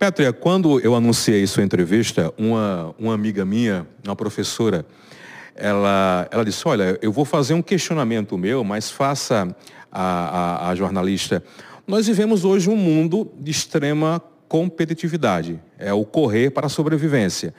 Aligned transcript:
Pétria, 0.00 0.32
quando 0.32 0.80
eu 0.80 0.94
anunciei 0.94 1.46
sua 1.46 1.62
entrevista, 1.62 2.32
uma, 2.38 2.94
uma 2.98 3.12
amiga 3.12 3.44
minha, 3.44 3.86
uma 4.02 4.16
professora, 4.16 4.86
ela, 5.54 6.26
ela 6.30 6.42
disse, 6.42 6.66
olha, 6.66 6.98
eu 7.02 7.12
vou 7.12 7.26
fazer 7.26 7.52
um 7.52 7.60
questionamento 7.60 8.38
meu, 8.38 8.64
mas 8.64 8.90
faça 8.90 9.54
a, 9.92 10.02
a, 10.02 10.70
a 10.70 10.74
jornalista. 10.74 11.44
Nós 11.86 12.06
vivemos 12.06 12.46
hoje 12.46 12.70
um 12.70 12.76
mundo 12.76 13.30
de 13.38 13.50
extrema 13.50 14.22
competitividade. 14.48 15.60
É 15.78 15.92
o 15.92 16.02
correr 16.02 16.48
para 16.48 16.64
a 16.64 16.70
sobrevivência 16.70 17.52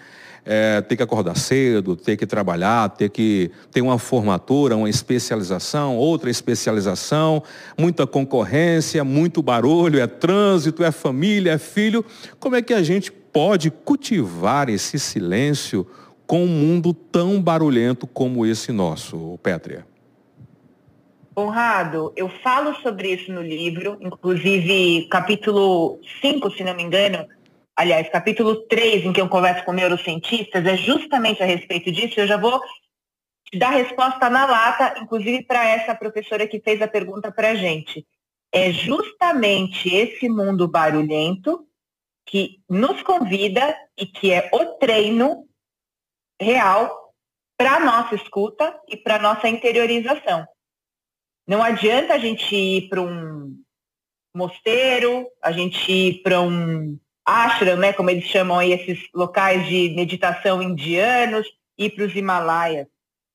é, 0.45 0.81
ter 0.81 0.95
que 0.95 1.03
acordar 1.03 1.37
cedo, 1.37 1.95
ter 1.95 2.17
que 2.17 2.25
trabalhar, 2.25 2.89
ter 2.89 3.09
que 3.09 3.51
ter 3.71 3.81
uma 3.81 3.99
formatura, 3.99 4.75
uma 4.75 4.89
especialização, 4.89 5.97
outra 5.97 6.29
especialização, 6.29 7.43
muita 7.77 8.07
concorrência, 8.07 9.04
muito 9.04 9.41
barulho, 9.41 9.99
é 9.99 10.07
trânsito, 10.07 10.83
é 10.83 10.91
família, 10.91 11.54
é 11.54 11.57
filho. 11.57 12.04
Como 12.39 12.55
é 12.55 12.61
que 12.61 12.73
a 12.73 12.83
gente 12.83 13.11
pode 13.11 13.71
cultivar 13.71 14.69
esse 14.69 14.99
silêncio 14.99 15.87
com 16.25 16.43
um 16.43 16.47
mundo 16.47 16.93
tão 16.93 17.41
barulhento 17.41 18.07
como 18.07 18.46
esse 18.46 18.71
nosso, 18.71 19.39
Pétria? 19.43 19.85
Conrado, 21.33 22.11
eu 22.15 22.29
falo 22.43 22.75
sobre 22.82 23.13
isso 23.13 23.32
no 23.32 23.41
livro, 23.41 23.97
inclusive 24.01 25.07
capítulo 25.10 25.97
5, 26.21 26.51
se 26.51 26.63
não 26.63 26.75
me 26.75 26.83
engano, 26.83 27.25
aliás, 27.81 28.07
capítulo 28.09 28.67
3, 28.67 29.05
em 29.05 29.13
que 29.13 29.19
eu 29.19 29.27
converso 29.27 29.65
com 29.65 29.73
neurocientistas, 29.73 30.63
é 30.65 30.77
justamente 30.77 31.41
a 31.41 31.47
respeito 31.47 31.91
disso. 31.91 32.19
Eu 32.19 32.27
já 32.27 32.38
vou 32.38 32.61
te 33.49 33.57
dar 33.57 33.71
resposta 33.71 34.30
na 34.30 34.45
lata, 34.45 34.99
inclusive 34.99 35.44
para 35.45 35.67
essa 35.67 35.95
professora 35.95 36.47
que 36.47 36.59
fez 36.59 36.80
a 36.81 36.88
pergunta 36.88 37.31
para 37.31 37.49
a 37.49 37.55
gente. 37.55 38.05
É 38.52 38.71
justamente 38.71 39.94
esse 39.94 40.30
mundo 40.30 40.67
barulhento 40.67 41.66
que 42.27 42.59
nos 42.69 43.02
convida 43.02 43.75
e 43.97 44.05
que 44.05 44.31
é 44.31 44.49
o 44.53 44.77
treino 44.77 45.47
real 46.39 47.16
para 47.57 47.79
nossa 47.79 48.13
escuta 48.13 48.79
e 48.88 48.95
para 48.95 49.17
nossa 49.17 49.49
interiorização. 49.49 50.45
Não 51.47 51.63
adianta 51.63 52.13
a 52.13 52.19
gente 52.19 52.55
ir 52.55 52.89
para 52.89 53.01
um 53.01 53.59
mosteiro, 54.35 55.27
a 55.41 55.51
gente 55.51 55.91
ir 55.91 56.21
para 56.21 56.41
um 56.41 56.99
ashram, 57.25 57.77
né, 57.77 57.94
como 57.94 58.09
eles 58.09 58.25
chamam 58.25 58.59
aí 58.59 58.72
esses 58.72 59.08
locais 59.14 59.67
de 59.67 59.89
meditação 59.95 60.61
indianos, 60.61 61.47
e 61.78 61.89
para 61.89 62.05
os 62.05 62.16
Himalaias. 62.16 62.88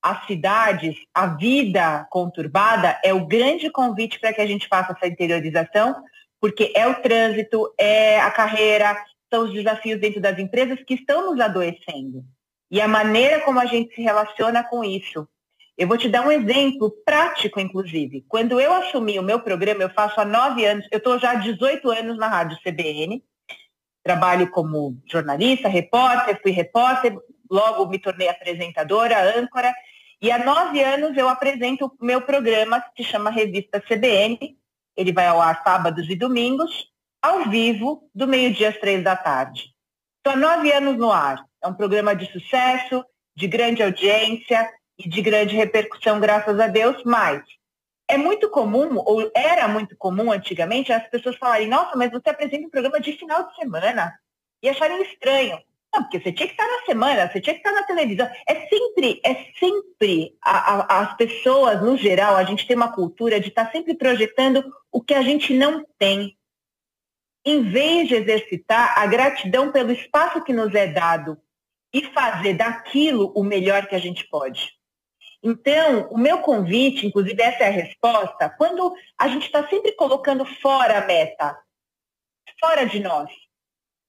As 0.02 0.24
cidades, 0.26 0.96
a 1.12 1.26
vida 1.26 2.06
conturbada 2.10 2.98
é 3.02 3.12
o 3.12 3.26
grande 3.26 3.68
convite 3.70 4.20
para 4.20 4.32
que 4.32 4.40
a 4.40 4.46
gente 4.46 4.68
faça 4.68 4.92
essa 4.92 5.08
interiorização, 5.08 5.96
porque 6.40 6.72
é 6.76 6.86
o 6.86 6.94
trânsito, 7.02 7.72
é 7.76 8.20
a 8.20 8.30
carreira, 8.30 8.96
são 9.32 9.44
os 9.44 9.52
desafios 9.52 10.00
dentro 10.00 10.20
das 10.20 10.38
empresas 10.38 10.80
que 10.84 10.94
estão 10.94 11.30
nos 11.30 11.40
adoecendo. 11.40 12.24
E 12.70 12.80
a 12.80 12.86
maneira 12.86 13.40
como 13.40 13.58
a 13.58 13.66
gente 13.66 13.94
se 13.94 14.02
relaciona 14.02 14.62
com 14.62 14.84
isso. 14.84 15.26
Eu 15.76 15.88
vou 15.88 15.98
te 15.98 16.08
dar 16.08 16.26
um 16.26 16.32
exemplo 16.32 16.90
prático, 17.04 17.60
inclusive. 17.60 18.24
Quando 18.28 18.60
eu 18.60 18.72
assumi 18.72 19.18
o 19.18 19.22
meu 19.22 19.40
programa, 19.40 19.82
eu 19.82 19.90
faço 19.90 20.20
há 20.20 20.24
nove 20.24 20.64
anos, 20.64 20.86
eu 20.90 20.98
estou 20.98 21.18
já 21.18 21.32
há 21.32 21.34
18 21.34 21.90
anos 21.90 22.16
na 22.16 22.28
Rádio 22.28 22.58
CBN, 22.62 23.22
trabalho 24.06 24.48
como 24.50 24.96
jornalista, 25.04 25.68
repórter, 25.68 26.40
fui 26.40 26.52
repórter, 26.52 27.12
logo 27.50 27.86
me 27.86 27.98
tornei 27.98 28.28
apresentadora, 28.28 29.36
âncora, 29.36 29.74
e 30.22 30.30
há 30.30 30.38
nove 30.38 30.80
anos 30.80 31.16
eu 31.16 31.28
apresento 31.28 31.86
o 31.86 32.04
meu 32.04 32.22
programa 32.22 32.80
que 32.80 33.02
se 33.02 33.10
chama 33.10 33.30
Revista 33.30 33.80
CBN. 33.80 34.56
Ele 34.96 35.12
vai 35.12 35.26
ao 35.26 35.40
ar 35.40 35.60
sábados 35.64 36.08
e 36.08 36.14
domingos, 36.14 36.86
ao 37.20 37.50
vivo, 37.50 38.08
do 38.14 38.28
meio-dia 38.28 38.68
às 38.68 38.78
três 38.78 39.02
da 39.02 39.16
tarde. 39.16 39.74
Estou 40.18 40.34
há 40.34 40.36
nove 40.36 40.72
anos 40.72 40.96
no 40.96 41.10
ar. 41.10 41.44
É 41.60 41.66
um 41.66 41.74
programa 41.74 42.14
de 42.14 42.30
sucesso, 42.30 43.04
de 43.34 43.48
grande 43.48 43.82
audiência 43.82 44.70
e 44.96 45.08
de 45.08 45.20
grande 45.20 45.56
repercussão, 45.56 46.20
graças 46.20 46.58
a 46.60 46.68
Deus, 46.68 47.02
mas 47.04 47.42
é 48.08 48.16
muito 48.16 48.48
comum, 48.50 48.96
ou 48.98 49.30
era 49.34 49.66
muito 49.66 49.96
comum 49.96 50.30
antigamente, 50.30 50.92
as 50.92 51.08
pessoas 51.08 51.36
falarem, 51.36 51.68
nossa, 51.68 51.96
mas 51.96 52.10
você 52.10 52.30
apresenta 52.30 52.66
um 52.66 52.70
programa 52.70 53.00
de 53.00 53.12
final 53.12 53.48
de 53.48 53.56
semana 53.56 54.14
e 54.62 54.68
acharem 54.68 55.02
estranho. 55.02 55.58
Não, 55.92 56.02
porque 56.02 56.20
você 56.20 56.32
tinha 56.32 56.46
que 56.46 56.54
estar 56.54 56.66
na 56.66 56.84
semana, 56.84 57.30
você 57.30 57.40
tinha 57.40 57.54
que 57.54 57.60
estar 57.60 57.72
na 57.72 57.82
televisão. 57.82 58.28
É 58.46 58.68
sempre, 58.68 59.20
é 59.24 59.34
sempre, 59.58 60.36
a, 60.42 60.74
a, 60.74 61.00
as 61.00 61.16
pessoas, 61.16 61.80
no 61.82 61.96
geral, 61.96 62.36
a 62.36 62.44
gente 62.44 62.66
tem 62.66 62.76
uma 62.76 62.92
cultura 62.92 63.40
de 63.40 63.48
estar 63.48 63.70
sempre 63.72 63.94
projetando 63.94 64.62
o 64.92 65.00
que 65.00 65.14
a 65.14 65.22
gente 65.22 65.54
não 65.54 65.84
tem. 65.98 66.36
Em 67.44 67.62
vez 67.62 68.08
de 68.08 68.14
exercitar 68.14 68.98
a 68.98 69.06
gratidão 69.06 69.72
pelo 69.72 69.92
espaço 69.92 70.42
que 70.42 70.52
nos 70.52 70.74
é 70.74 70.86
dado 70.86 71.38
e 71.92 72.02
fazer 72.02 72.54
daquilo 72.54 73.32
o 73.34 73.42
melhor 73.42 73.86
que 73.86 73.94
a 73.94 74.00
gente 74.00 74.28
pode. 74.28 74.76
Então, 75.42 76.08
o 76.10 76.18
meu 76.18 76.38
convite, 76.38 77.06
inclusive 77.06 77.40
essa 77.40 77.64
é 77.64 77.68
a 77.68 77.70
resposta, 77.70 78.50
quando 78.50 78.94
a 79.18 79.28
gente 79.28 79.46
está 79.46 79.66
sempre 79.68 79.92
colocando 79.92 80.44
fora 80.44 80.98
a 80.98 81.06
meta, 81.06 81.56
fora 82.60 82.86
de 82.86 83.00
nós, 83.00 83.30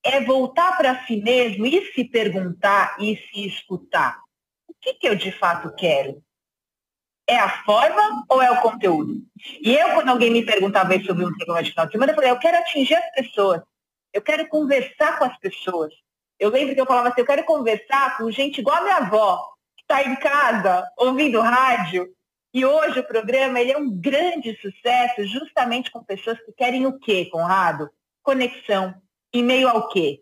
é 0.03 0.21
voltar 0.21 0.77
para 0.77 1.05
si 1.05 1.17
mesmo 1.17 1.65
e 1.65 1.93
se 1.93 2.05
perguntar 2.05 2.95
e 2.99 3.17
se 3.17 3.45
escutar. 3.45 4.19
O 4.67 4.73
que, 4.79 4.93
que 4.93 5.07
eu 5.07 5.15
de 5.15 5.31
fato 5.31 5.73
quero? 5.75 6.23
É 7.29 7.37
a 7.37 7.63
forma 7.63 8.25
ou 8.29 8.41
é 8.41 8.49
o 8.49 8.61
conteúdo? 8.61 9.15
E 9.61 9.75
eu, 9.75 9.93
quando 9.93 10.09
alguém 10.09 10.31
me 10.31 10.45
perguntava 10.45 10.93
sobre 11.03 11.25
um 11.25 11.35
programa 11.35 11.61
de 11.61 11.71
final 11.71 11.85
de 11.85 11.91
semana, 11.91 12.11
eu 12.11 12.15
falei, 12.15 12.31
eu 12.31 12.39
quero 12.39 12.57
atingir 12.57 12.95
as 12.95 13.11
pessoas. 13.11 13.61
Eu 14.13 14.21
quero 14.21 14.47
conversar 14.47 15.19
com 15.19 15.25
as 15.25 15.37
pessoas. 15.39 15.93
Eu 16.39 16.49
lembro 16.49 16.73
que 16.73 16.79
eu 16.79 16.85
falava 16.85 17.09
assim, 17.09 17.21
eu 17.21 17.25
quero 17.25 17.43
conversar 17.43 18.17
com 18.17 18.31
gente 18.31 18.61
igual 18.61 18.77
a 18.77 18.81
minha 18.81 18.97
avó, 18.97 19.56
está 19.89 20.03
em 20.03 20.15
casa 20.17 20.85
ouvindo 20.97 21.39
rádio. 21.39 22.09
E 22.53 22.65
hoje 22.65 22.99
o 22.99 23.07
programa 23.07 23.59
ele 23.59 23.71
é 23.71 23.77
um 23.77 23.89
grande 23.89 24.55
sucesso 24.59 25.25
justamente 25.25 25.89
com 25.89 26.03
pessoas 26.03 26.37
que 26.41 26.51
querem 26.51 26.85
o 26.85 26.99
quê, 26.99 27.25
Conrado? 27.31 27.89
Conexão. 28.21 28.93
Em 29.33 29.43
meio 29.43 29.69
ao 29.69 29.87
quê? 29.87 30.19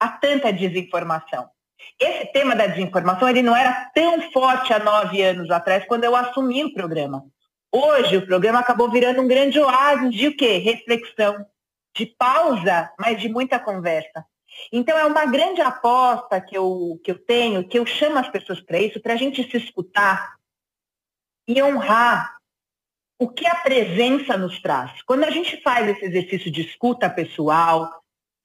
A 0.00 0.08
tanta 0.08 0.52
desinformação. 0.52 1.48
Esse 2.00 2.26
tema 2.32 2.56
da 2.56 2.66
desinformação 2.66 3.28
ele 3.28 3.42
não 3.42 3.54
era 3.54 3.90
tão 3.94 4.20
forte 4.32 4.72
há 4.72 4.78
nove 4.78 5.22
anos 5.22 5.50
atrás, 5.50 5.84
quando 5.86 6.04
eu 6.04 6.16
assumi 6.16 6.64
o 6.64 6.72
programa. 6.72 7.24
Hoje 7.72 8.16
o 8.16 8.26
programa 8.26 8.60
acabou 8.60 8.90
virando 8.90 9.20
um 9.20 9.28
grande 9.28 9.60
oásis 9.60 10.12
de 10.14 10.28
o 10.28 10.36
quê? 10.36 10.58
Reflexão, 10.58 11.44
de 11.94 12.06
pausa, 12.06 12.90
mas 12.98 13.20
de 13.20 13.28
muita 13.28 13.58
conversa. 13.58 14.24
Então, 14.72 14.96
é 14.96 15.04
uma 15.04 15.26
grande 15.26 15.60
aposta 15.60 16.40
que 16.40 16.56
eu, 16.56 17.00
que 17.02 17.10
eu 17.10 17.18
tenho, 17.18 17.66
que 17.66 17.78
eu 17.78 17.86
chamo 17.86 18.18
as 18.18 18.28
pessoas 18.28 18.60
para 18.60 18.78
isso, 18.78 19.00
para 19.00 19.14
a 19.14 19.16
gente 19.16 19.48
se 19.50 19.56
escutar 19.56 20.34
e 21.46 21.62
honrar 21.62 22.36
o 23.18 23.28
que 23.28 23.46
a 23.46 23.54
presença 23.56 24.36
nos 24.36 24.60
traz. 24.60 25.02
Quando 25.02 25.24
a 25.24 25.30
gente 25.30 25.60
faz 25.62 25.88
esse 25.88 26.04
exercício 26.04 26.50
de 26.50 26.62
escuta 26.62 27.08
pessoal, 27.08 27.90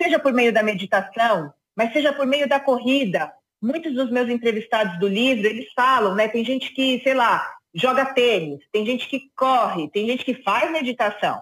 seja 0.01 0.19
por 0.19 0.33
meio 0.33 0.53
da 0.53 0.63
meditação, 0.63 1.53
mas 1.75 1.91
seja 1.93 2.13
por 2.13 2.25
meio 2.25 2.47
da 2.47 2.59
corrida, 2.59 3.31
muitos 3.61 3.93
dos 3.93 4.09
meus 4.09 4.29
entrevistados 4.29 4.99
do 4.99 5.07
livro, 5.07 5.47
eles 5.47 5.71
falam, 5.73 6.15
né? 6.15 6.27
Tem 6.27 6.43
gente 6.45 6.71
que, 6.73 7.01
sei 7.03 7.13
lá, 7.13 7.45
joga 7.73 8.13
tênis, 8.13 8.63
tem 8.71 8.85
gente 8.85 9.07
que 9.07 9.31
corre, 9.35 9.89
tem 9.89 10.07
gente 10.07 10.23
que 10.23 10.41
faz 10.43 10.71
meditação. 10.71 11.41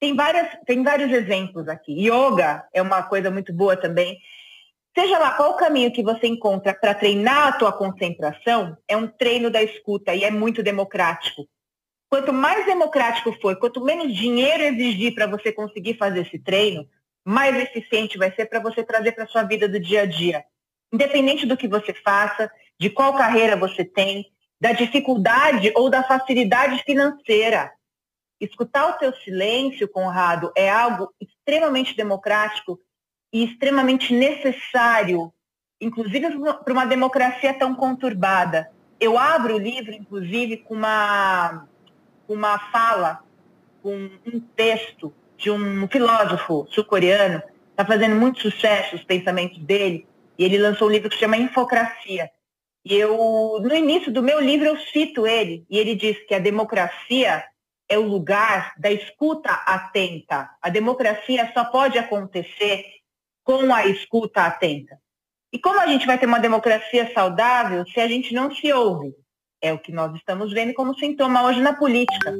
Tem, 0.00 0.16
várias, 0.16 0.48
tem 0.66 0.82
vários 0.82 1.12
exemplos 1.12 1.68
aqui. 1.68 1.92
Yoga 1.92 2.66
é 2.72 2.80
uma 2.80 3.02
coisa 3.02 3.30
muito 3.30 3.52
boa 3.52 3.76
também. 3.76 4.18
Seja 4.96 5.18
lá 5.18 5.32
qual 5.32 5.52
o 5.52 5.56
caminho 5.56 5.92
que 5.92 6.02
você 6.02 6.26
encontra 6.26 6.74
para 6.74 6.94
treinar 6.94 7.48
a 7.48 7.52
tua 7.52 7.72
concentração, 7.72 8.76
é 8.88 8.96
um 8.96 9.06
treino 9.06 9.50
da 9.50 9.62
escuta 9.62 10.14
e 10.14 10.24
é 10.24 10.30
muito 10.30 10.62
democrático. 10.62 11.46
Quanto 12.08 12.32
mais 12.32 12.66
democrático 12.66 13.32
for, 13.40 13.54
quanto 13.56 13.84
menos 13.84 14.12
dinheiro 14.16 14.64
exigir 14.64 15.14
para 15.14 15.28
você 15.28 15.52
conseguir 15.52 15.96
fazer 15.96 16.22
esse 16.22 16.38
treino, 16.40 16.88
mais 17.24 17.54
eficiente 17.56 18.18
vai 18.18 18.34
ser 18.34 18.46
para 18.46 18.58
você 18.58 18.82
trazer 18.82 19.12
para 19.12 19.28
sua 19.28 19.44
vida 19.44 19.68
do 19.68 19.78
dia 19.78 20.02
a 20.02 20.06
dia. 20.06 20.44
Independente 20.92 21.46
do 21.46 21.56
que 21.56 21.68
você 21.68 21.94
faça, 21.94 22.50
de 22.78 22.90
qual 22.90 23.16
carreira 23.16 23.54
você 23.54 23.84
tem, 23.84 24.26
da 24.60 24.72
dificuldade 24.72 25.70
ou 25.76 25.88
da 25.88 26.02
facilidade 26.02 26.82
financeira. 26.82 27.70
Escutar 28.40 28.88
o 28.88 28.92
teu 28.94 29.12
silêncio, 29.16 29.86
Conrado, 29.86 30.50
é 30.56 30.70
algo 30.70 31.12
extremamente 31.20 31.94
democrático 31.94 32.80
e 33.30 33.44
extremamente 33.44 34.14
necessário, 34.14 35.30
inclusive 35.78 36.26
para 36.64 36.72
uma 36.72 36.86
democracia 36.86 37.52
tão 37.52 37.74
conturbada. 37.74 38.70
Eu 38.98 39.18
abro 39.18 39.56
o 39.56 39.58
livro, 39.58 39.92
inclusive, 39.92 40.56
com 40.56 40.74
uma, 40.74 41.66
uma 42.26 42.58
fala, 42.70 43.22
com 43.82 44.10
um 44.26 44.40
texto 44.56 45.12
de 45.36 45.50
um 45.50 45.86
filósofo 45.88 46.66
sul-coreano, 46.70 47.42
está 47.70 47.84
fazendo 47.84 48.14
muito 48.16 48.40
sucesso 48.40 48.96
os 48.96 49.04
pensamentos 49.04 49.58
dele, 49.58 50.06
e 50.38 50.44
ele 50.44 50.58
lançou 50.58 50.88
um 50.88 50.90
livro 50.90 51.08
que 51.08 51.14
se 51.14 51.20
chama 51.20 51.36
Infocracia. 51.36 52.30
E 52.84 52.94
eu, 52.94 53.58
no 53.60 53.74
início 53.74 54.10
do 54.10 54.22
meu 54.22 54.40
livro, 54.40 54.66
eu 54.66 54.78
cito 54.78 55.26
ele, 55.26 55.64
e 55.68 55.78
ele 55.78 55.94
diz 55.94 56.18
que 56.26 56.34
a 56.34 56.38
democracia 56.38 57.44
é 57.90 57.98
o 57.98 58.06
lugar 58.06 58.72
da 58.78 58.90
escuta 58.90 59.50
atenta. 59.50 60.48
A 60.62 60.70
democracia 60.70 61.50
só 61.52 61.64
pode 61.64 61.98
acontecer 61.98 62.84
com 63.42 63.74
a 63.74 63.84
escuta 63.84 64.42
atenta. 64.44 64.96
E 65.52 65.58
como 65.58 65.80
a 65.80 65.86
gente 65.88 66.06
vai 66.06 66.16
ter 66.16 66.26
uma 66.26 66.38
democracia 66.38 67.12
saudável 67.12 67.84
se 67.84 67.98
a 68.00 68.06
gente 68.06 68.32
não 68.32 68.54
se 68.54 68.72
ouve? 68.72 69.12
É 69.60 69.72
o 69.72 69.78
que 69.78 69.90
nós 69.90 70.14
estamos 70.14 70.52
vendo 70.52 70.72
como 70.72 70.94
sintoma 70.94 71.42
hoje 71.42 71.60
na 71.60 71.74
política. 71.74 72.32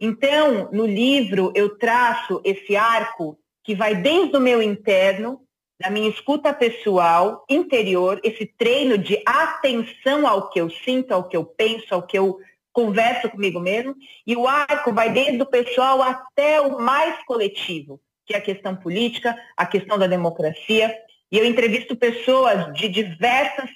Então, 0.00 0.68
no 0.72 0.84
livro, 0.84 1.52
eu 1.54 1.78
traço 1.78 2.40
esse 2.44 2.76
arco 2.76 3.38
que 3.62 3.76
vai 3.76 3.94
desde 3.94 4.36
o 4.36 4.40
meu 4.40 4.60
interno, 4.60 5.40
da 5.80 5.88
minha 5.88 6.08
escuta 6.08 6.52
pessoal, 6.52 7.44
interior, 7.48 8.20
esse 8.24 8.44
treino 8.44 8.98
de 8.98 9.22
atenção 9.24 10.26
ao 10.26 10.50
que 10.50 10.60
eu 10.60 10.68
sinto, 10.68 11.12
ao 11.12 11.28
que 11.28 11.36
eu 11.36 11.44
penso, 11.44 11.94
ao 11.94 12.02
que 12.02 12.18
eu 12.18 12.38
converso 12.76 13.30
comigo 13.30 13.58
mesmo, 13.58 13.96
e 14.26 14.36
o 14.36 14.46
arco 14.46 14.92
vai 14.92 15.10
desde 15.10 15.40
o 15.40 15.46
pessoal 15.46 16.02
até 16.02 16.60
o 16.60 16.78
mais 16.78 17.24
coletivo, 17.24 17.98
que 18.26 18.34
é 18.34 18.36
a 18.36 18.42
questão 18.42 18.76
política, 18.76 19.34
a 19.56 19.64
questão 19.64 19.98
da 19.98 20.06
democracia. 20.06 20.94
E 21.32 21.38
eu 21.38 21.46
entrevisto 21.46 21.96
pessoas 21.96 22.74
de 22.74 22.86
diversas 22.90 23.70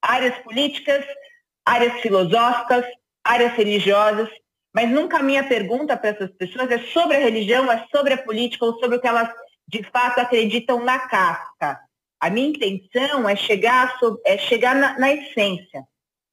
áreas 0.00 0.38
políticas, 0.38 1.04
áreas 1.66 2.00
filosóficas, 2.00 2.86
áreas 3.22 3.52
religiosas, 3.52 4.30
mas 4.74 4.88
nunca 4.88 5.18
a 5.18 5.22
minha 5.22 5.46
pergunta 5.46 5.94
para 5.94 6.08
essas 6.08 6.30
pessoas 6.30 6.70
é 6.70 6.78
sobre 6.78 7.18
a 7.18 7.20
religião, 7.20 7.70
é 7.70 7.86
sobre 7.94 8.14
a 8.14 8.22
política 8.22 8.64
ou 8.64 8.78
sobre 8.80 8.96
o 8.96 9.00
que 9.00 9.06
elas 9.06 9.28
de 9.68 9.82
fato 9.92 10.20
acreditam 10.20 10.82
na 10.82 10.98
casca. 11.00 11.78
A 12.18 12.30
minha 12.30 12.48
intenção 12.48 13.28
é 13.28 13.36
chegar, 13.36 13.94
é 14.24 14.38
chegar 14.38 14.74
na, 14.74 14.98
na 14.98 15.12
essência, 15.12 15.84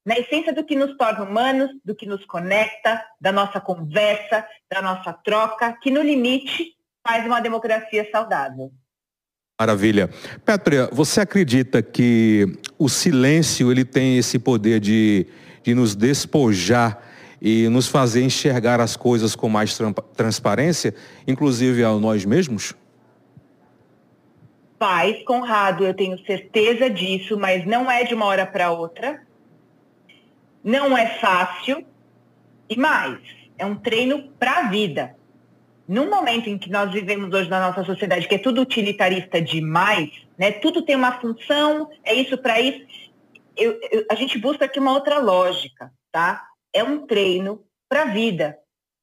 na 0.09 0.17
essência 0.17 0.51
do 0.51 0.63
que 0.63 0.75
nos 0.75 0.97
torna 0.97 1.23
humanos, 1.23 1.69
do 1.85 1.93
que 1.93 2.07
nos 2.07 2.25
conecta, 2.25 2.99
da 3.21 3.31
nossa 3.31 3.61
conversa, 3.61 4.43
da 4.67 4.81
nossa 4.81 5.13
troca, 5.13 5.71
que 5.83 5.91
no 5.91 6.01
limite 6.01 6.73
faz 7.07 7.23
uma 7.27 7.39
democracia 7.39 8.09
saudável. 8.11 8.71
Maravilha. 9.61 10.09
Pétria, 10.43 10.89
você 10.91 11.21
acredita 11.21 11.83
que 11.83 12.57
o 12.79 12.89
silêncio 12.89 13.71
ele 13.71 13.85
tem 13.85 14.17
esse 14.17 14.39
poder 14.39 14.79
de, 14.79 15.27
de 15.61 15.75
nos 15.75 15.95
despojar 15.95 16.99
e 17.39 17.69
nos 17.69 17.87
fazer 17.87 18.23
enxergar 18.23 18.81
as 18.81 18.97
coisas 18.97 19.35
com 19.35 19.47
mais 19.47 19.77
transparência, 20.17 20.95
inclusive 21.27 21.83
a 21.83 21.91
nós 21.91 22.25
mesmos? 22.25 22.73
Faz, 24.79 25.23
Conrado, 25.23 25.85
eu 25.85 25.93
tenho 25.93 26.17
certeza 26.25 26.89
disso, 26.89 27.37
mas 27.37 27.63
não 27.67 27.91
é 27.91 28.05
de 28.05 28.15
uma 28.15 28.25
hora 28.25 28.47
para 28.47 28.71
outra. 28.71 29.28
Não 30.63 30.97
é 30.97 31.19
fácil. 31.19 31.85
E 32.69 32.77
mais, 32.77 33.19
é 33.57 33.65
um 33.65 33.75
treino 33.75 34.29
para 34.39 34.59
a 34.59 34.69
vida. 34.69 35.15
No 35.87 36.07
momento 36.07 36.47
em 36.47 36.57
que 36.57 36.69
nós 36.69 36.91
vivemos 36.91 37.33
hoje 37.33 37.49
na 37.49 37.59
nossa 37.59 37.83
sociedade, 37.83 38.27
que 38.27 38.35
é 38.35 38.39
tudo 38.39 38.61
utilitarista 38.61 39.41
demais, 39.41 40.11
né? 40.37 40.51
Tudo 40.51 40.83
tem 40.83 40.95
uma 40.95 41.19
função, 41.19 41.89
é 42.03 42.13
isso 42.13 42.37
para 42.37 42.61
isso. 42.61 42.85
Eu, 43.57 43.79
eu, 43.91 44.05
a 44.09 44.15
gente 44.15 44.37
busca 44.37 44.65
aqui 44.65 44.79
uma 44.79 44.93
outra 44.93 45.17
lógica, 45.17 45.91
tá? 46.11 46.45
é 46.73 46.83
um 46.83 47.05
treino 47.05 47.63
para 47.87 48.03
a 48.03 48.05
vida, 48.05 48.57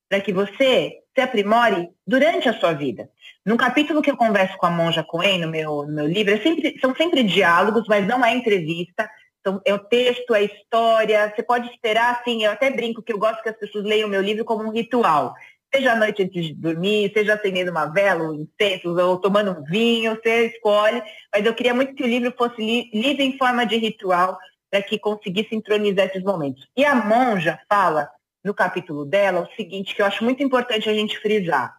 para 0.08 0.20
que 0.20 0.32
você 0.32 1.00
se 1.14 1.20
aprimore 1.20 1.90
durante 2.06 2.48
a 2.48 2.58
sua 2.58 2.72
vida. 2.72 3.10
No 3.44 3.56
capítulo 3.56 4.02
que 4.02 4.10
eu 4.10 4.16
converso 4.16 4.56
com 4.58 4.66
a 4.66 4.70
Monja 4.70 5.02
Coen, 5.02 5.40
no 5.40 5.48
meu, 5.48 5.86
no 5.86 5.92
meu 5.92 6.06
livro, 6.06 6.34
é 6.34 6.38
sempre, 6.38 6.78
são 6.80 6.94
sempre 6.94 7.22
diálogos, 7.22 7.86
mas 7.88 8.06
não 8.06 8.24
é 8.24 8.34
entrevista. 8.34 9.08
Então, 9.46 9.62
é 9.64 9.72
o 9.72 9.78
texto, 9.78 10.34
é 10.34 10.38
a 10.38 10.42
história. 10.42 11.32
Você 11.32 11.40
pode 11.40 11.70
esperar, 11.70 12.16
assim, 12.16 12.42
eu 12.42 12.50
até 12.50 12.68
brinco 12.68 13.00
que 13.00 13.12
eu 13.12 13.18
gosto 13.18 13.44
que 13.44 13.48
as 13.48 13.56
pessoas 13.56 13.84
leiam 13.84 14.08
o 14.08 14.10
meu 14.10 14.20
livro 14.20 14.44
como 14.44 14.64
um 14.64 14.72
ritual. 14.72 15.36
Seja 15.72 15.92
à 15.92 15.94
noite 15.96 16.24
antes 16.24 16.46
de 16.46 16.52
dormir, 16.52 17.12
seja 17.14 17.34
acendendo 17.34 17.70
uma 17.70 17.86
vela, 17.86 18.24
um 18.24 18.34
incenso, 18.34 18.88
ou 18.98 19.20
tomando 19.20 19.52
um 19.52 19.62
vinho, 19.62 20.16
você 20.16 20.46
escolhe. 20.46 21.00
Mas 21.32 21.46
eu 21.46 21.54
queria 21.54 21.72
muito 21.72 21.94
que 21.94 22.02
o 22.02 22.08
livro 22.08 22.34
fosse 22.36 22.60
li 22.60 22.90
lido 22.92 23.20
em 23.20 23.38
forma 23.38 23.64
de 23.64 23.76
ritual, 23.76 24.36
para 24.68 24.82
que 24.82 24.98
conseguisse 24.98 25.50
sincronizar 25.50 26.06
esses 26.06 26.24
momentos. 26.24 26.66
E 26.76 26.84
a 26.84 26.96
monja 26.96 27.60
fala 27.68 28.10
no 28.42 28.52
capítulo 28.52 29.04
dela 29.04 29.42
o 29.42 29.54
seguinte, 29.54 29.94
que 29.94 30.02
eu 30.02 30.06
acho 30.06 30.24
muito 30.24 30.42
importante 30.42 30.90
a 30.90 30.94
gente 30.94 31.20
frisar. 31.20 31.76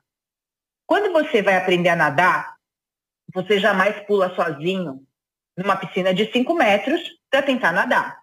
Quando 0.85 1.11
você 1.11 1.41
vai 1.41 1.57
aprender 1.57 1.89
a 1.89 1.97
nadar, 1.97 2.55
você 3.33 3.59
jamais 3.59 3.99
pula 4.05 4.33
sozinho 4.35 5.05
numa 5.57 5.75
piscina 5.75 6.13
de 6.13 6.31
5 6.31 6.53
metros 6.53 7.16
para 7.29 7.41
tentar 7.41 7.71
nadar. 7.71 8.19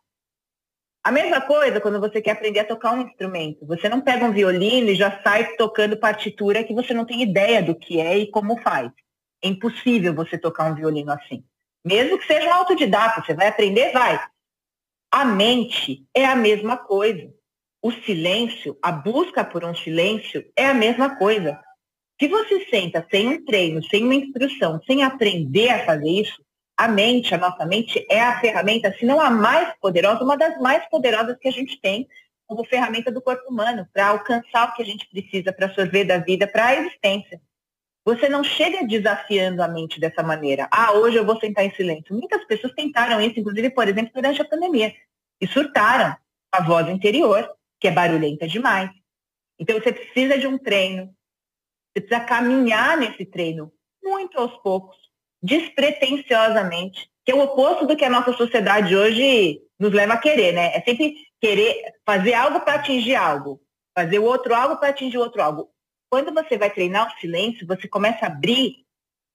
A 1.02 1.12
mesma 1.12 1.40
coisa 1.40 1.80
quando 1.80 2.00
você 2.00 2.22
quer 2.22 2.30
aprender 2.30 2.60
a 2.60 2.64
tocar 2.64 2.92
um 2.92 3.02
instrumento. 3.02 3.66
Você 3.66 3.90
não 3.90 4.00
pega 4.00 4.24
um 4.24 4.32
violino 4.32 4.88
e 4.88 4.94
já 4.94 5.22
sai 5.22 5.54
tocando 5.56 5.98
partitura 5.98 6.64
que 6.64 6.72
você 6.72 6.94
não 6.94 7.04
tem 7.04 7.22
ideia 7.22 7.62
do 7.62 7.74
que 7.74 8.00
é 8.00 8.16
e 8.16 8.30
como 8.30 8.60
faz. 8.62 8.90
É 9.42 9.48
impossível 9.48 10.14
você 10.14 10.38
tocar 10.38 10.64
um 10.64 10.74
violino 10.74 11.12
assim. 11.12 11.44
Mesmo 11.84 12.18
que 12.18 12.26
seja 12.26 12.48
um 12.48 12.54
autodidata, 12.54 13.22
você 13.22 13.34
vai 13.34 13.48
aprender, 13.48 13.92
vai. 13.92 14.18
A 15.12 15.24
mente 15.26 16.06
é 16.14 16.24
a 16.24 16.34
mesma 16.34 16.78
coisa. 16.78 17.30
O 17.82 17.92
silêncio, 17.92 18.78
a 18.80 18.90
busca 18.90 19.44
por 19.44 19.62
um 19.62 19.74
silêncio 19.74 20.42
é 20.56 20.64
a 20.64 20.72
mesma 20.72 21.16
coisa. 21.16 21.60
Se 22.18 22.28
você 22.28 22.64
senta 22.70 23.06
sem 23.10 23.28
um 23.28 23.44
treino, 23.44 23.84
sem 23.84 24.04
uma 24.04 24.14
instrução, 24.14 24.80
sem 24.86 25.02
aprender 25.02 25.68
a 25.68 25.84
fazer 25.84 26.08
isso, 26.08 26.43
a 26.76 26.88
mente, 26.88 27.34
a 27.34 27.38
nossa 27.38 27.64
mente 27.64 28.04
é 28.10 28.20
a 28.20 28.40
ferramenta, 28.40 28.94
se 28.98 29.04
não 29.04 29.20
a 29.20 29.30
mais 29.30 29.74
poderosa, 29.80 30.24
uma 30.24 30.36
das 30.36 30.58
mais 30.60 30.84
poderosas 30.88 31.36
que 31.38 31.48
a 31.48 31.52
gente 31.52 31.80
tem 31.80 32.08
como 32.46 32.64
ferramenta 32.64 33.10
do 33.10 33.22
corpo 33.22 33.48
humano 33.48 33.88
para 33.92 34.08
alcançar 34.08 34.68
o 34.68 34.74
que 34.74 34.82
a 34.82 34.84
gente 34.84 35.08
precisa 35.08 35.52
para 35.52 35.66
absorver 35.66 36.04
da 36.04 36.18
vida, 36.18 36.46
para 36.46 36.66
a 36.66 36.74
existência. 36.76 37.40
Você 38.04 38.28
não 38.28 38.44
chega 38.44 38.86
desafiando 38.86 39.62
a 39.62 39.68
mente 39.68 39.98
dessa 39.98 40.22
maneira. 40.22 40.68
Ah, 40.70 40.92
hoje 40.92 41.16
eu 41.16 41.24
vou 41.24 41.40
sentar 41.40 41.64
em 41.64 41.74
silêncio. 41.74 42.14
Muitas 42.14 42.44
pessoas 42.44 42.74
tentaram 42.74 43.18
isso, 43.20 43.40
inclusive, 43.40 43.70
por 43.70 43.88
exemplo, 43.88 44.12
durante 44.12 44.42
a 44.42 44.44
pandemia, 44.44 44.94
e 45.40 45.46
surtaram 45.46 46.14
a 46.52 46.62
voz 46.62 46.88
interior, 46.88 47.50
que 47.80 47.88
é 47.88 47.90
barulhenta 47.90 48.46
demais. 48.46 48.90
Então 49.58 49.80
você 49.80 49.92
precisa 49.92 50.38
de 50.38 50.46
um 50.46 50.58
treino, 50.58 51.06
você 51.92 52.04
precisa 52.04 52.20
caminhar 52.20 52.98
nesse 52.98 53.24
treino 53.24 53.72
muito 54.02 54.38
aos 54.38 54.54
poucos, 54.58 54.96
despretensiosamente, 55.44 57.10
que 57.22 57.30
é 57.30 57.34
o 57.34 57.42
oposto 57.42 57.86
do 57.86 57.94
que 57.96 58.04
a 58.04 58.10
nossa 58.10 58.32
sociedade 58.32 58.96
hoje 58.96 59.60
nos 59.78 59.92
leva 59.92 60.14
a 60.14 60.18
querer, 60.18 60.52
né? 60.52 60.74
É 60.74 60.80
sempre 60.80 61.16
querer 61.38 61.92
fazer 62.06 62.32
algo 62.32 62.60
para 62.60 62.76
atingir 62.76 63.14
algo, 63.14 63.60
fazer 63.94 64.18
o 64.18 64.24
outro 64.24 64.54
algo 64.54 64.76
para 64.78 64.88
atingir 64.88 65.18
o 65.18 65.20
outro 65.20 65.42
algo. 65.42 65.68
Quando 66.10 66.32
você 66.32 66.56
vai 66.56 66.70
treinar 66.70 67.06
o 67.06 67.20
silêncio, 67.20 67.66
você 67.66 67.86
começa 67.86 68.24
a 68.24 68.28
abrir 68.28 68.86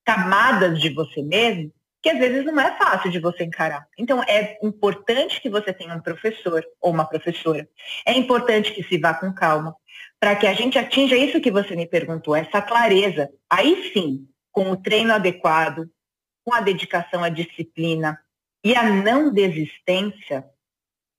camadas 0.03 0.81
de 0.81 0.89
você 0.89 1.21
mesmo 1.21 1.71
que 2.01 2.09
às 2.09 2.17
vezes 2.17 2.45
não 2.45 2.59
é 2.59 2.77
fácil 2.77 3.11
de 3.11 3.19
você 3.19 3.43
encarar. 3.43 3.85
Então, 3.97 4.23
é 4.23 4.57
importante 4.63 5.41
que 5.41 5.49
você 5.49 5.73
tenha 5.73 5.93
um 5.93 5.99
professor 5.99 6.63
ou 6.79 6.91
uma 6.91 7.05
professora. 7.05 7.67
É 8.05 8.13
importante 8.13 8.73
que 8.73 8.83
se 8.83 8.97
vá 8.97 9.13
com 9.13 9.33
calma, 9.33 9.75
para 10.17 10.33
que 10.35 10.47
a 10.47 10.53
gente 10.53 10.79
atinja 10.79 11.17
isso 11.17 11.41
que 11.41 11.51
você 11.51 11.75
me 11.75 11.85
perguntou, 11.85 12.33
essa 12.33 12.61
clareza. 12.61 13.29
Aí 13.49 13.91
sim, 13.93 14.25
com 14.49 14.71
o 14.71 14.77
treino 14.77 15.13
adequado, 15.13 15.89
com 16.43 16.53
a 16.53 16.61
dedicação 16.61 17.23
à 17.23 17.29
disciplina 17.29 18.19
e 18.63 18.75
a 18.75 18.83
não 18.83 19.31
desistência, 19.31 20.45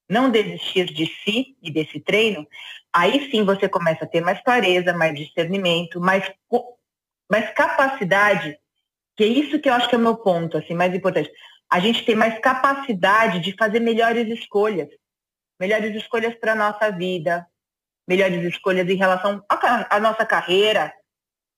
não 0.09 0.31
desistir 0.31 0.87
de 0.87 1.07
si 1.07 1.57
e 1.63 1.71
desse 1.71 2.01
treino, 2.01 2.47
aí 2.93 3.31
sim 3.31 3.45
você 3.45 3.69
começa 3.69 4.05
a 4.05 4.09
ter 4.09 4.21
mais 4.21 4.43
clareza, 4.43 4.93
mais 4.93 5.15
discernimento, 5.15 6.01
mais, 6.01 6.31
mais 7.31 7.53
capacidade, 7.55 8.59
que 9.17 9.25
é 9.25 9.29
isso 9.29 9.59
que 9.61 9.69
eu 9.69 9.75
acho 9.75 9.89
que 9.89 9.95
é 9.95 9.99
o 9.99 10.01
meu 10.01 10.17
ponto, 10.17 10.57
assim, 10.57 10.75
mais 10.75 10.95
importante. 10.95 11.31
A 11.71 11.79
gente 11.79 12.05
tem 12.05 12.15
mais 12.15 12.39
capacidade 12.41 13.39
de 13.39 13.55
fazer 13.57 13.79
melhores 13.79 14.27
escolhas. 14.29 14.89
Melhores 15.59 15.95
escolhas 15.95 16.35
para 16.35 16.53
a 16.53 16.57
nossa 16.57 16.91
vida, 16.91 17.47
melhores 18.09 18.43
escolhas 18.45 18.89
em 18.89 18.97
relação 18.97 19.45
à 19.49 20.01
nossa 20.01 20.25
carreira, 20.25 20.93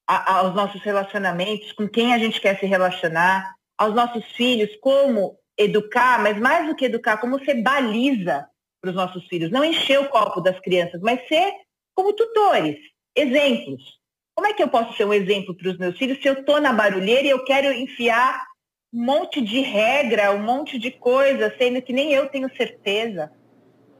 a, 0.07 0.39
aos 0.39 0.55
nossos 0.55 0.83
relacionamentos, 0.83 1.73
com 1.73 1.89
quem 1.89 2.13
a 2.13 2.19
gente 2.19 2.41
quer 2.41 2.59
se 2.59 2.67
relacionar, 2.67 3.55
aos 3.79 3.95
nossos 3.95 4.25
filhos, 4.33 4.71
como 4.81 5.37
educar, 5.59 6.23
mas 6.23 6.39
mais 6.39 6.67
do 6.67 6.75
que 6.75 6.85
educar, 6.85 7.19
como 7.19 7.45
ser 7.45 7.63
baliza 7.63 8.47
para 8.81 8.91
os 8.91 8.97
nossos 8.97 9.27
filhos. 9.27 9.51
Não 9.51 9.65
encher 9.65 10.01
o 10.01 10.09
copo 10.09 10.41
das 10.41 10.59
crianças, 10.61 11.01
mas 11.01 11.27
ser 11.29 11.53
como 11.95 12.13
tutores, 12.13 12.77
exemplos. 13.17 14.01
Como 14.35 14.47
é 14.47 14.55
que 14.55 14.63
eu 14.63 14.69
posso 14.69 14.97
ser 14.97 15.05
um 15.05 15.13
exemplo 15.13 15.55
para 15.55 15.71
os 15.71 15.79
meus 15.79 15.97
filhos 15.99 16.21
se 16.21 16.29
eu 16.29 16.35
estou 16.35 16.61
na 16.61 16.73
barulheira 16.73 17.27
e 17.27 17.31
eu 17.31 17.45
quero 17.45 17.73
enfiar 17.73 18.45
um 18.93 19.05
monte 19.05 19.41
de 19.41 19.61
regra, 19.61 20.33
um 20.33 20.43
monte 20.43 20.79
de 20.79 20.91
coisa, 20.91 21.55
sendo 21.57 21.83
que 21.83 21.93
nem 21.93 22.13
eu 22.13 22.29
tenho 22.29 22.55
certeza? 22.57 23.31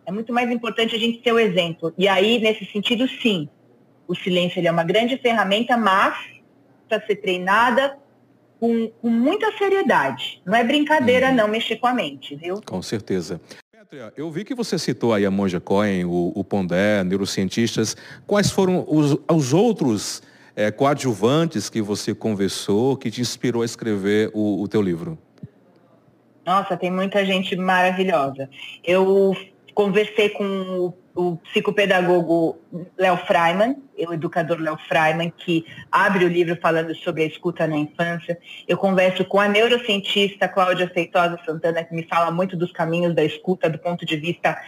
É 0.05 0.13
muito 0.13 0.33
mais 0.33 0.51
importante 0.51 0.95
a 0.95 0.99
gente 0.99 1.23
ser 1.23 1.33
o 1.33 1.39
exemplo. 1.39 1.93
E 1.97 2.09
aí, 2.09 2.39
nesse 2.39 2.65
sentido, 2.67 3.07
sim, 3.09 3.49
o 4.07 4.15
silêncio 4.15 4.67
é 4.67 4.71
uma 4.71 4.85
grande 4.85 5.17
ferramenta, 5.19 5.77
mas 5.77 6.17
para 6.89 7.01
ser 7.07 7.17
treinada 7.17 7.97
com, 8.61 8.89
com, 9.01 9.09
muita 9.09 9.51
seriedade. 9.57 10.41
Não 10.45 10.55
é 10.55 10.63
brincadeira 10.63 11.29
uhum. 11.29 11.35
não 11.35 11.49
mexer 11.49 11.77
com 11.77 11.87
a 11.87 11.95
mente, 11.95 12.37
viu? 12.37 12.61
Com 12.65 12.83
certeza. 12.83 13.41
Pétria, 13.73 14.13
eu 14.17 14.31
vi 14.31 14.45
que 14.45 14.55
você 14.55 14.79
citou 14.79 15.13
aí 15.13 15.27
a 15.27 15.31
Monja 15.31 15.61
Cohen, 15.61 16.05
o, 16.05 16.33
o 16.35 16.45
Pondé, 16.45 17.03
neurocientistas. 17.05 17.97
Quais 18.27 18.51
foram 18.51 18.85
os, 18.89 19.19
os 19.29 19.53
outros 19.53 20.23
é, 20.55 20.71
coadjuvantes 20.71 21.69
que 21.69 21.83
você 21.83 22.15
conversou, 22.15 22.97
que 22.97 23.11
te 23.11 23.21
inspirou 23.21 23.63
a 23.63 23.65
escrever 23.65 24.31
o, 24.33 24.63
o 24.63 24.69
teu 24.69 24.81
livro? 24.81 25.19
Nossa, 26.45 26.77
tem 26.77 26.91
muita 26.91 27.25
gente 27.25 27.55
maravilhosa. 27.57 28.49
Eu 28.85 29.37
conversei 29.75 30.29
com 30.31 30.45
o, 30.45 30.95
o 31.15 31.37
psicopedagogo 31.37 32.59
Léo 32.99 33.17
Freiman, 33.19 33.77
o 34.09 34.13
educador 34.13 34.59
Léo 34.59 34.79
Freiman, 34.89 35.31
que 35.31 35.65
abre 35.91 36.25
o 36.25 36.29
livro 36.29 36.57
falando 36.61 36.95
sobre 36.95 37.23
a 37.23 37.27
escuta 37.27 37.67
na 37.67 37.77
infância. 37.77 38.39
Eu 38.67 38.79
converso 38.79 39.25
com 39.25 39.39
a 39.39 39.49
neurocientista 39.49 40.49
Cláudia 40.49 40.89
Feitosa 40.89 41.39
Santana, 41.45 41.85
que 41.85 41.95
me 41.95 42.03
fala 42.05 42.31
muito 42.31 42.57
dos 42.57 42.73
caminhos 42.73 43.15
da 43.15 43.25
escuta 43.25 43.69
do 43.69 43.79
ponto 43.79 44.07
de 44.07 44.17
vista 44.17 44.59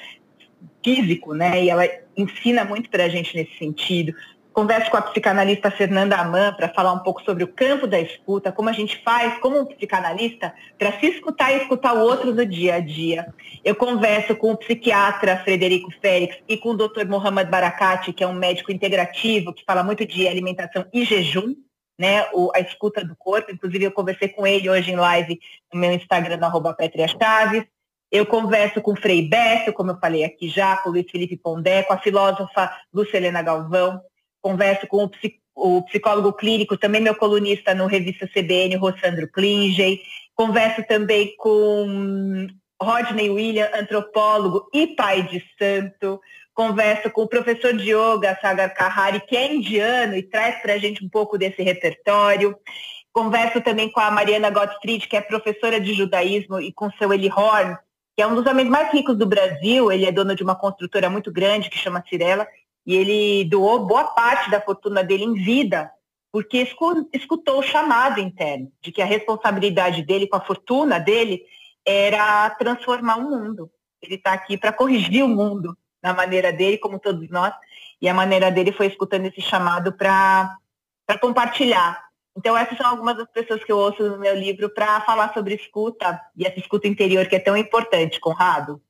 físico, 0.84 1.34
né? 1.34 1.64
E 1.64 1.70
ela 1.70 1.88
ensina 2.16 2.64
muito 2.64 2.90
para 2.90 3.04
a 3.04 3.08
gente 3.08 3.34
nesse 3.34 3.56
sentido. 3.58 4.14
Converso 4.54 4.88
com 4.88 4.96
a 4.96 5.02
psicanalista 5.02 5.68
Fernanda 5.68 6.16
Aman 6.16 6.54
para 6.54 6.68
falar 6.68 6.92
um 6.92 7.00
pouco 7.00 7.20
sobre 7.24 7.42
o 7.42 7.48
campo 7.48 7.88
da 7.88 7.98
escuta, 7.98 8.52
como 8.52 8.68
a 8.68 8.72
gente 8.72 9.02
faz 9.02 9.36
como 9.38 9.58
um 9.58 9.66
psicanalista 9.66 10.54
para 10.78 10.92
se 11.00 11.06
escutar 11.06 11.50
e 11.52 11.56
escutar 11.56 11.92
o 11.92 11.98
outro 11.98 12.32
no 12.32 12.46
dia 12.46 12.76
a 12.76 12.80
dia. 12.80 13.34
Eu 13.64 13.74
converso 13.74 14.36
com 14.36 14.52
o 14.52 14.56
psiquiatra 14.56 15.38
Frederico 15.38 15.90
Félix 16.00 16.36
e 16.48 16.56
com 16.56 16.68
o 16.68 16.76
Dr. 16.76 17.04
Mohamed 17.04 17.50
Barakati, 17.50 18.12
que 18.12 18.22
é 18.22 18.28
um 18.28 18.32
médico 18.32 18.70
integrativo 18.70 19.52
que 19.52 19.64
fala 19.64 19.82
muito 19.82 20.06
de 20.06 20.28
alimentação 20.28 20.86
e 20.94 21.04
jejum, 21.04 21.56
né, 21.98 22.24
o, 22.32 22.52
a 22.54 22.60
escuta 22.60 23.04
do 23.04 23.16
corpo. 23.16 23.50
Inclusive, 23.50 23.86
eu 23.86 23.92
conversei 23.92 24.28
com 24.28 24.46
ele 24.46 24.70
hoje 24.70 24.92
em 24.92 24.96
live 24.96 25.36
no 25.72 25.80
meu 25.80 25.90
Instagram, 25.90 26.36
no 26.36 26.44
arroba 26.44 26.76
Chaves. 27.20 27.64
Eu 28.08 28.24
converso 28.24 28.80
com 28.80 28.94
Frei 28.94 29.28
Beto, 29.28 29.72
como 29.72 29.90
eu 29.90 29.98
falei 29.98 30.22
aqui 30.22 30.48
já, 30.48 30.76
com 30.76 30.90
o 30.90 30.92
Luiz 30.92 31.10
Felipe 31.10 31.36
Pondé, 31.36 31.82
com 31.82 31.92
a 31.92 31.98
filósofa 31.98 32.70
Lucelena 32.92 33.42
Galvão 33.42 34.00
converso 34.44 34.86
com 34.86 35.10
o, 35.54 35.82
psicólogo 35.84 36.34
clínico, 36.34 36.76
também 36.76 37.00
meu 37.00 37.14
colunista 37.14 37.74
no 37.74 37.86
Revista 37.86 38.28
CBN, 38.28 38.76
Rossandro 38.76 39.26
Klingey, 39.32 40.02
converso 40.34 40.84
também 40.86 41.34
com 41.38 42.46
Rodney 42.78 43.30
William, 43.30 43.70
antropólogo 43.74 44.68
e 44.74 44.88
pai 44.88 45.22
de 45.22 45.42
santo, 45.58 46.20
converso 46.52 47.10
com 47.10 47.22
o 47.22 47.28
professor 47.28 47.72
de 47.72 47.90
yoga, 47.90 48.38
Sagar 48.42 48.68
Kahari, 48.74 49.20
que 49.26 49.34
é 49.34 49.50
indiano 49.50 50.14
e 50.14 50.22
traz 50.22 50.60
para 50.60 50.74
a 50.74 50.78
gente 50.78 51.02
um 51.02 51.08
pouco 51.08 51.38
desse 51.38 51.62
repertório. 51.62 52.54
Converso 53.14 53.62
também 53.62 53.90
com 53.90 54.00
a 54.00 54.10
Mariana 54.10 54.50
Gottfried, 54.50 55.08
que 55.08 55.16
é 55.16 55.22
professora 55.22 55.80
de 55.80 55.94
judaísmo, 55.94 56.60
e 56.60 56.70
com 56.70 56.88
o 56.88 56.92
seu 56.98 57.10
Eli 57.14 57.30
Horn, 57.30 57.78
que 58.14 58.22
é 58.22 58.26
um 58.26 58.34
dos 58.34 58.44
homens 58.44 58.68
mais 58.68 58.92
ricos 58.92 59.16
do 59.16 59.24
Brasil. 59.24 59.90
Ele 59.90 60.04
é 60.04 60.12
dono 60.12 60.34
de 60.34 60.42
uma 60.42 60.54
construtora 60.54 61.08
muito 61.08 61.32
grande 61.32 61.70
que 61.70 61.78
chama 61.78 62.04
Cirela 62.06 62.46
e 62.86 62.94
ele 62.94 63.44
doou 63.48 63.86
boa 63.86 64.04
parte 64.04 64.50
da 64.50 64.60
fortuna 64.60 65.02
dele 65.02 65.24
em 65.24 65.34
vida, 65.34 65.90
porque 66.30 66.66
escutou 67.12 67.60
o 67.60 67.62
chamado 67.62 68.20
interno 68.20 68.70
de 68.82 68.90
que 68.90 69.00
a 69.00 69.06
responsabilidade 69.06 70.02
dele 70.02 70.26
com 70.26 70.36
a 70.36 70.40
fortuna 70.40 70.98
dele 70.98 71.42
era 71.86 72.50
transformar 72.50 73.16
o 73.16 73.30
mundo. 73.30 73.70
Ele 74.02 74.16
está 74.16 74.32
aqui 74.32 74.56
para 74.56 74.72
corrigir 74.72 75.24
o 75.24 75.28
mundo 75.28 75.76
na 76.02 76.12
maneira 76.12 76.52
dele, 76.52 76.76
como 76.76 76.98
todos 76.98 77.30
nós, 77.30 77.54
e 78.00 78.08
a 78.08 78.12
maneira 78.12 78.50
dele 78.50 78.72
foi 78.72 78.86
escutando 78.86 79.26
esse 79.26 79.40
chamado 79.40 79.92
para 79.92 80.58
compartilhar. 81.20 82.04
Então, 82.36 82.56
essas 82.56 82.76
são 82.76 82.86
algumas 82.86 83.16
das 83.16 83.30
pessoas 83.30 83.62
que 83.62 83.70
eu 83.70 83.78
ouço 83.78 84.02
no 84.02 84.18
meu 84.18 84.34
livro 84.34 84.68
para 84.68 85.00
falar 85.02 85.32
sobre 85.32 85.54
escuta 85.54 86.20
e 86.36 86.44
essa 86.44 86.58
escuta 86.58 86.88
interior 86.88 87.26
que 87.28 87.36
é 87.36 87.38
tão 87.38 87.56
importante, 87.56 88.18
Conrado. 88.20 88.82